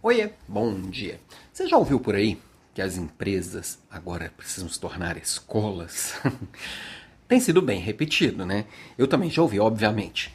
[0.00, 1.20] Oiê, bom dia.
[1.52, 2.40] Você já ouviu por aí
[2.72, 6.14] que as empresas agora precisam se tornar escolas?
[7.26, 8.66] Tem sido bem repetido, né?
[8.96, 10.32] Eu também já ouvi, obviamente.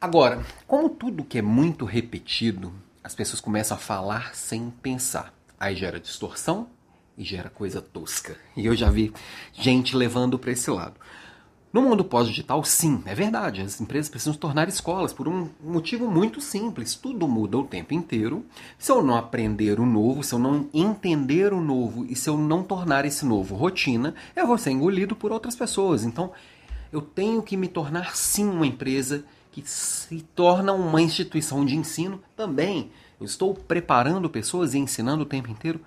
[0.00, 2.72] Agora, como tudo que é muito repetido,
[3.04, 5.34] as pessoas começam a falar sem pensar.
[5.60, 6.70] Aí gera distorção
[7.16, 8.38] e gera coisa tosca.
[8.56, 9.12] E eu já vi
[9.52, 10.98] gente levando para esse lado.
[11.72, 13.62] No mundo pós-digital, sim, é verdade.
[13.62, 16.94] As empresas precisam se tornar escolas por um motivo muito simples.
[16.94, 18.44] Tudo muda o tempo inteiro.
[18.78, 22.36] Se eu não aprender o novo, se eu não entender o novo e se eu
[22.36, 26.04] não tornar esse novo rotina, eu vou ser engolido por outras pessoas.
[26.04, 26.32] Então,
[26.92, 32.20] eu tenho que me tornar sim uma empresa que se torna uma instituição de ensino
[32.36, 32.90] também.
[33.18, 35.80] Eu estou preparando pessoas e ensinando o tempo inteiro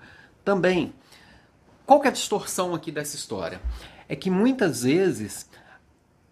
[0.44, 0.92] também.
[1.86, 3.60] Qual é a distorção aqui dessa história?
[4.08, 5.48] É que muitas vezes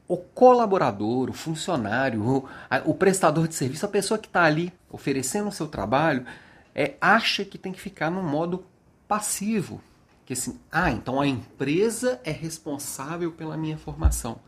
[0.06, 4.72] o colaborador, o funcionário, o, a, o prestador de serviço, a pessoa que está ali
[4.90, 6.26] oferecendo o seu trabalho,
[6.74, 8.64] é, acha que tem que ficar no modo
[9.08, 9.80] passivo.
[10.26, 14.40] Que assim, ah, então a empresa é responsável pela minha formação.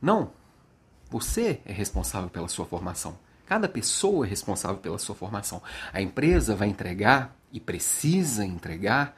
[0.00, 0.30] Não.
[1.10, 3.18] Você é responsável pela sua formação.
[3.46, 5.62] Cada pessoa é responsável pela sua formação.
[5.90, 9.16] A empresa vai entregar e precisa entregar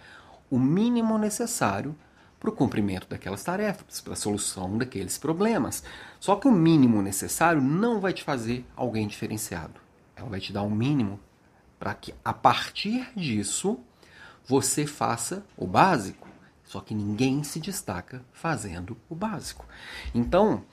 [0.49, 1.97] o mínimo necessário
[2.41, 5.85] para o cumprimento daquelas tarefas, para a solução daqueles problemas.
[6.19, 9.79] Só que o mínimo necessário não vai te fazer alguém diferenciado.
[10.17, 11.21] Ela vai te dar um mínimo
[11.79, 13.79] para que a partir disso
[14.47, 16.29] você faça o básico.
[16.65, 19.67] Só que ninguém se destaca fazendo o básico.
[20.15, 20.65] Então,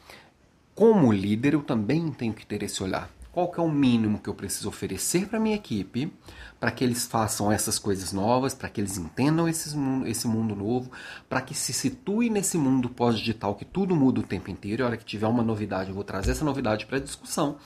[0.73, 4.27] como líder, eu também tenho que ter esse olhar qual que é o mínimo que
[4.27, 6.11] eu preciso oferecer para minha equipe
[6.59, 10.55] para que eles façam essas coisas novas, para que eles entendam esse mundo, esse mundo
[10.55, 10.91] novo,
[11.29, 14.81] para que se situem nesse mundo pós-digital que tudo muda o tempo inteiro.
[14.81, 17.57] E a hora que tiver uma novidade, eu vou trazer essa novidade para discussão,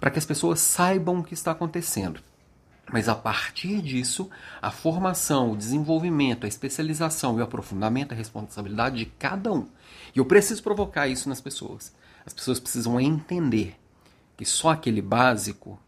[0.00, 2.20] para que as pessoas saibam o que está acontecendo.
[2.92, 4.28] Mas a partir disso,
[4.60, 9.68] a formação, o desenvolvimento, a especialização e o aprofundamento é responsabilidade de cada um.
[10.12, 11.94] E eu preciso provocar isso nas pessoas.
[12.26, 13.76] As pessoas precisam entender
[14.36, 15.80] que só aquele básico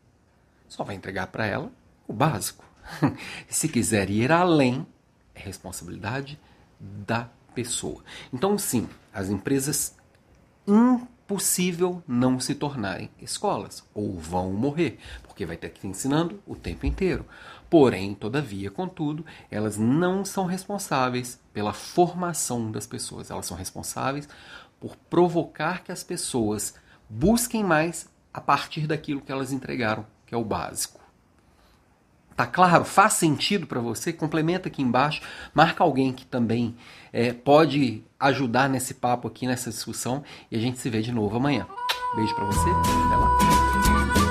[0.69, 1.71] só vai entregar para ela
[2.07, 2.65] o básico.
[3.49, 4.87] Se quiser ir além,
[5.35, 6.39] é responsabilidade
[6.81, 8.03] da pessoa.
[8.33, 9.97] Então, sim, as empresas
[10.67, 16.55] impossível não se tornarem escolas ou vão morrer, porque vai ter que estar ensinando o
[16.55, 17.25] tempo inteiro.
[17.69, 23.31] Porém, todavia, contudo, elas não são responsáveis pela formação das pessoas.
[23.31, 24.29] Elas são responsáveis
[24.81, 26.75] por provocar que as pessoas
[27.09, 31.01] busquem mais a partir daquilo que elas entregaram, que é o básico.
[32.37, 32.85] Tá claro?
[32.85, 34.13] Faz sentido para você?
[34.13, 35.21] Complementa aqui embaixo,
[35.53, 36.77] marca alguém que também
[37.13, 41.37] é, pode ajudar nesse papo aqui, nessa discussão, e a gente se vê de novo
[41.37, 41.67] amanhã.
[42.15, 44.28] Beijo para você, até lá.